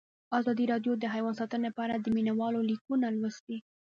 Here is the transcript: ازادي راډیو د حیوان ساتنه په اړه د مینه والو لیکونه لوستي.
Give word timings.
ازادي 0.39 0.65
راډیو 0.71 0.93
د 0.97 1.05
حیوان 1.13 1.33
ساتنه 1.39 1.69
په 1.75 1.81
اړه 1.85 1.95
د 1.99 2.07
مینه 2.15 2.33
والو 2.39 2.61
لیکونه 2.69 3.07
لوستي. 3.11 3.57